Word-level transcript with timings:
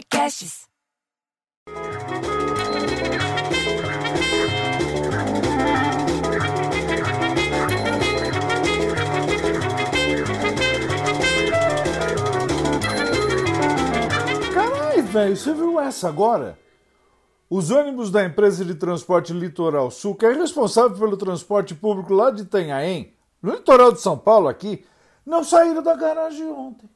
Podcasts. 0.00 0.66
Caralho, 14.54 15.02
velho, 15.02 15.36
você 15.36 15.52
viu 15.52 15.78
essa 15.78 16.08
agora? 16.08 16.58
Os 17.50 17.70
ônibus 17.70 18.10
da 18.10 18.24
empresa 18.24 18.64
de 18.64 18.74
transporte 18.76 19.34
Litoral 19.34 19.90
Sul, 19.90 20.14
que 20.14 20.24
é 20.24 20.32
responsável 20.32 20.96
pelo 20.96 21.16
transporte 21.18 21.74
público 21.74 22.14
lá 22.14 22.30
de 22.30 22.42
Itanhaém, 22.42 23.12
no 23.42 23.52
litoral 23.52 23.92
de 23.92 24.00
São 24.00 24.16
Paulo 24.16 24.48
aqui, 24.48 24.82
não 25.26 25.44
saíram 25.44 25.82
da 25.82 25.94
garagem 25.94 26.46
ontem. 26.46 26.88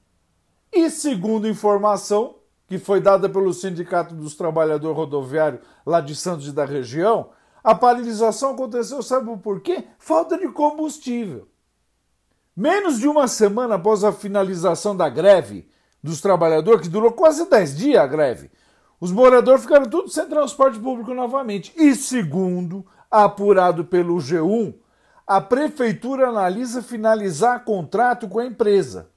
E 0.73 0.89
segundo 0.89 1.47
informação 1.47 2.37
que 2.67 2.79
foi 2.79 3.01
dada 3.01 3.29
pelo 3.29 3.53
Sindicato 3.53 4.15
dos 4.15 4.35
Trabalhadores 4.35 4.97
Rodoviários 4.97 5.61
lá 5.85 6.01
de 6.01 6.15
Santos 6.15 6.49
e 6.49 6.53
da 6.53 6.65
região, 6.65 7.31
a 7.63 7.75
paralisação 7.75 8.53
aconteceu, 8.53 9.03
sabe 9.03 9.37
por 9.39 9.61
quê? 9.61 9.85
Falta 9.99 10.37
de 10.39 10.49
combustível. 10.49 11.49
Menos 12.57 12.99
de 12.99 13.09
uma 13.09 13.27
semana 13.27 13.77
após 13.77 14.05
a 14.05 14.13
finalização 14.13 14.97
da 14.97 15.09
greve 15.09 15.69
dos 16.03 16.21
trabalhadores, 16.21 16.83
que 16.83 16.89
durou 16.89 17.13
quase 17.13 17.49
10 17.49 17.77
dias 17.77 18.03
a 18.03 18.07
greve, 18.07 18.51
os 19.01 19.11
moradores 19.11 19.63
ficaram 19.63 19.87
tudo 19.87 20.09
sem 20.09 20.27
transporte 20.29 20.79
público 20.79 21.13
novamente. 21.13 21.73
E 21.77 21.95
segundo 21.95 22.87
apurado 23.11 23.85
pelo 23.85 24.17
G1, 24.17 24.75
a 25.27 25.41
prefeitura 25.41 26.29
analisa 26.29 26.83
finalizar 26.83 27.65
contrato 27.65 28.29
com 28.29 28.39
a 28.39 28.47
empresa. 28.47 29.11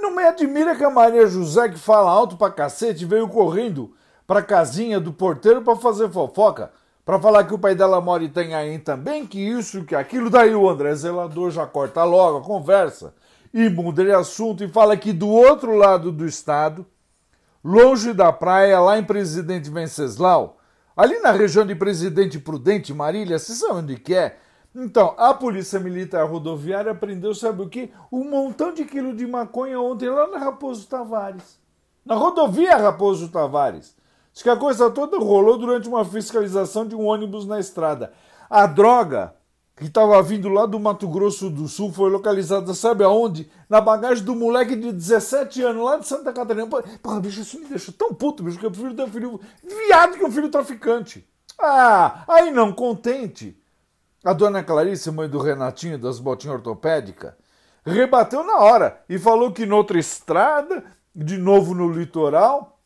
Não 0.00 0.14
me 0.14 0.24
admira 0.24 0.74
que 0.76 0.84
a 0.84 0.90
Maria 0.90 1.26
José, 1.26 1.68
que 1.68 1.78
fala 1.78 2.10
alto 2.10 2.36
pra 2.36 2.50
cacete, 2.50 3.04
veio 3.04 3.28
correndo 3.28 3.94
pra 4.26 4.42
casinha 4.42 4.98
do 4.98 5.12
porteiro 5.12 5.62
pra 5.62 5.76
fazer 5.76 6.10
fofoca, 6.10 6.72
pra 7.04 7.20
falar 7.20 7.44
que 7.44 7.54
o 7.54 7.58
pai 7.58 7.74
dela 7.74 8.00
mora 8.00 8.22
em 8.22 8.26
Itanhaém 8.26 8.78
também, 8.78 9.26
que 9.26 9.38
isso, 9.38 9.84
que 9.84 9.94
aquilo. 9.94 10.28
Daí 10.28 10.54
o 10.54 10.68
André 10.68 10.94
Zelador 10.94 11.50
já 11.50 11.66
corta 11.66 12.02
logo 12.04 12.38
a 12.38 12.42
conversa 12.42 13.14
e 13.54 13.68
muda 13.68 14.04
de 14.04 14.12
assunto 14.12 14.64
e 14.64 14.68
fala 14.68 14.96
que 14.96 15.12
do 15.12 15.28
outro 15.28 15.74
lado 15.76 16.12
do 16.12 16.26
estado, 16.26 16.84
longe 17.64 18.12
da 18.12 18.32
praia, 18.32 18.80
lá 18.80 18.98
em 18.98 19.04
Presidente 19.04 19.70
Venceslau, 19.70 20.58
ali 20.96 21.18
na 21.20 21.30
região 21.30 21.64
de 21.64 21.74
Presidente 21.74 22.38
Prudente, 22.38 22.92
Marília, 22.92 23.38
vocês 23.38 23.58
sabem 23.58 23.76
onde 23.76 23.96
que 23.96 24.14
é? 24.14 24.36
Então, 24.78 25.14
a 25.16 25.32
Polícia 25.32 25.80
Militar 25.80 26.28
Rodoviária 26.28 26.94
prendeu, 26.94 27.34
sabe 27.34 27.62
o 27.62 27.68
quê? 27.68 27.88
Um 28.12 28.28
montão 28.28 28.74
de 28.74 28.84
quilo 28.84 29.16
de 29.16 29.26
maconha 29.26 29.80
ontem 29.80 30.10
lá 30.10 30.26
na 30.26 30.36
Raposo 30.36 30.86
Tavares. 30.86 31.58
Na 32.04 32.14
rodovia 32.14 32.76
Raposo 32.76 33.30
Tavares. 33.30 33.96
Diz 34.34 34.42
que 34.42 34.50
a 34.50 34.56
coisa 34.56 34.90
toda 34.90 35.18
rolou 35.18 35.56
durante 35.56 35.88
uma 35.88 36.04
fiscalização 36.04 36.86
de 36.86 36.94
um 36.94 37.06
ônibus 37.06 37.46
na 37.46 37.58
estrada. 37.58 38.12
A 38.50 38.66
droga 38.66 39.34
que 39.74 39.86
estava 39.86 40.22
vindo 40.22 40.50
lá 40.50 40.66
do 40.66 40.78
Mato 40.78 41.08
Grosso 41.08 41.48
do 41.48 41.66
Sul 41.68 41.90
foi 41.90 42.10
localizada, 42.10 42.74
sabe 42.74 43.02
aonde? 43.02 43.50
Na 43.70 43.80
bagagem 43.80 44.24
do 44.24 44.36
moleque 44.36 44.76
de 44.76 44.92
17 44.92 45.62
anos, 45.62 45.84
lá 45.84 45.96
de 45.96 46.06
Santa 46.06 46.34
Catarina. 46.34 46.66
Porra, 46.66 47.20
bicho, 47.20 47.40
isso 47.40 47.58
me 47.58 47.64
deixa 47.64 47.90
tão 47.92 48.12
puto, 48.12 48.42
bicho, 48.42 48.58
que 48.58 48.66
eu 48.66 48.70
prefiro 48.70 48.94
ter 48.94 49.04
um 49.04 49.10
filho 49.10 49.40
viado 49.64 50.18
que 50.18 50.24
um 50.24 50.30
filho 50.30 50.50
traficante. 50.50 51.26
Ah, 51.58 52.24
aí 52.28 52.50
não, 52.50 52.74
contente. 52.74 53.58
A 54.26 54.32
dona 54.32 54.60
Clarice, 54.60 55.08
mãe 55.12 55.28
do 55.28 55.38
Renatinho 55.38 55.96
das 55.96 56.18
botinhas 56.18 56.56
ortopédicas, 56.56 57.32
rebateu 57.84 58.42
na 58.42 58.58
hora 58.58 59.00
e 59.08 59.20
falou 59.20 59.52
que 59.52 59.64
noutra 59.64 60.00
estrada, 60.00 60.82
de 61.14 61.38
novo 61.38 61.72
no 61.72 61.88
litoral, 61.88 62.76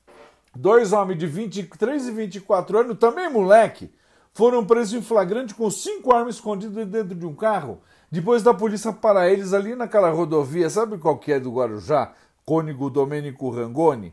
dois 0.55 0.93
homens 0.93 1.19
de 1.19 1.27
23 1.27 2.09
e 2.09 2.11
24 2.11 2.81
anos, 2.81 2.99
também 2.99 3.31
moleque, 3.31 3.91
foram 4.35 4.67
presos 4.67 4.93
em 4.93 5.01
flagrante 5.01 5.55
com 5.55 5.71
cinco 5.71 6.15
armas 6.15 6.35
escondidas 6.35 6.87
dentro 6.87 7.15
de 7.15 7.25
um 7.25 7.35
carro, 7.35 7.81
depois 8.13 8.43
da 8.43 8.53
polícia 8.53 8.93
parar 8.93 9.31
eles 9.31 9.55
ali 9.55 9.75
naquela 9.75 10.11
rodovia, 10.11 10.69
sabe 10.69 10.99
qual 10.99 11.17
que 11.17 11.33
é 11.33 11.41
do 11.41 11.55
Guarujá? 11.55 12.13
Cônigo 12.45 12.91
Domênico 12.91 13.49
Rangoni? 13.49 14.13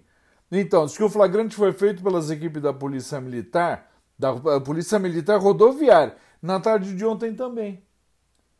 Então, 0.49 0.85
diz 0.85 0.95
que 0.95 1.03
o 1.03 1.09
flagrante 1.09 1.57
foi 1.57 1.73
feito 1.73 2.01
pelas 2.01 2.31
equipes 2.31 2.61
da 2.61 2.71
Polícia 2.71 3.19
Militar, 3.19 3.85
da 4.17 4.61
Polícia 4.61 4.97
Militar 4.97 5.41
Rodoviária, 5.41 6.15
na 6.41 6.59
tarde 6.59 6.95
de 6.95 7.05
ontem 7.05 7.33
também. 7.33 7.83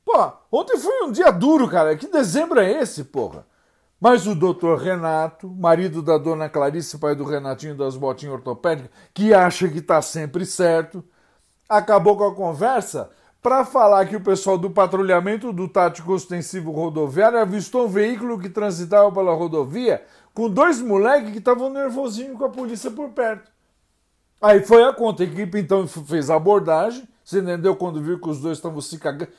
Pô, 0.05 0.31
ontem 0.51 0.77
foi 0.77 1.03
um 1.03 1.11
dia 1.11 1.31
duro, 1.31 1.67
cara. 1.67 1.95
Que 1.97 2.07
dezembro 2.07 2.59
é 2.59 2.81
esse, 2.81 3.03
porra? 3.03 3.45
Mas 3.99 4.27
o 4.27 4.35
doutor 4.35 4.77
Renato, 4.77 5.49
marido 5.49 6.01
da 6.01 6.17
dona 6.17 6.47
Clarice, 6.47 6.99
pai 6.99 7.15
do 7.15 7.23
Renatinho 7.23 7.75
das 7.75 7.97
botinhas 7.97 8.35
ortopédicas, 8.35 8.91
que 9.13 9.33
acha 9.33 9.67
que 9.67 9.81
tá 9.81 10.01
sempre 10.01 10.45
certo, 10.45 11.03
acabou 11.67 12.15
com 12.15 12.25
a 12.25 12.35
conversa 12.35 13.09
para 13.41 13.65
falar 13.65 14.05
que 14.05 14.15
o 14.15 14.21
pessoal 14.21 14.57
do 14.57 14.69
patrulhamento 14.69 15.51
do 15.51 15.67
tático 15.67 16.13
ostensivo 16.13 16.71
rodoviário 16.71 17.39
avistou 17.39 17.85
um 17.85 17.89
veículo 17.89 18.39
que 18.39 18.49
transitava 18.49 19.11
pela 19.11 19.33
rodovia 19.33 20.03
com 20.33 20.49
dois 20.49 20.79
moleques 20.81 21.31
que 21.31 21.39
estavam 21.39 21.69
nervosinhos 21.69 22.37
com 22.37 22.45
a 22.45 22.49
polícia 22.49 22.91
por 22.91 23.09
perto. 23.09 23.51
Aí 24.41 24.61
foi 24.63 24.83
a 24.83 24.93
conta, 24.93 25.23
a 25.23 25.25
equipe 25.25 25.59
então 25.59 25.87
fez 25.87 26.29
a 26.29 26.35
abordagem, 26.35 27.07
você 27.27 27.39
entendeu? 27.39 27.75
Quando 27.75 28.01
viu 28.01 28.17
que 28.21 28.29
os 28.29 28.39
dois 28.39 28.57
estavam 28.57 28.79
se 28.79 28.97
cagando. 28.97 29.29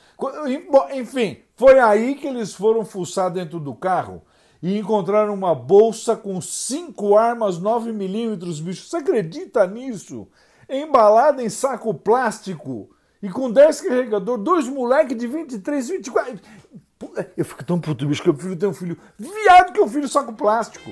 Enfim, 0.93 1.39
foi 1.55 1.79
aí 1.79 2.13
que 2.13 2.27
eles 2.27 2.53
foram 2.53 2.85
fuçar 2.85 3.31
dentro 3.31 3.59
do 3.59 3.73
carro 3.73 4.21
e 4.61 4.77
encontraram 4.77 5.33
uma 5.33 5.55
bolsa 5.55 6.15
com 6.15 6.39
cinco 6.39 7.17
armas 7.17 7.59
9mm, 7.59 8.61
bicho. 8.61 8.87
Você 8.87 8.97
acredita 8.97 9.65
nisso? 9.65 10.27
Embalada 10.69 11.41
em 11.41 11.49
saco 11.49 11.91
plástico 11.95 12.91
e 13.23 13.27
com 13.27 13.49
10 13.49 13.81
carregador, 13.81 14.37
dois 14.37 14.67
moleques 14.67 15.17
de 15.17 15.25
23, 15.25 15.89
24. 15.89 16.39
Eu 17.35 17.43
fico 17.43 17.65
tão 17.65 17.79
puto, 17.81 18.05
bicho, 18.05 18.21
que 18.21 18.29
eu 18.29 18.35
prefiro 18.35 18.55
ter 18.55 18.67
um 18.67 18.73
filho 18.73 18.99
viado 19.17 19.73
que 19.73 19.81
um 19.81 19.89
filho 19.89 20.07
saco 20.07 20.33
plástico. 20.33 20.91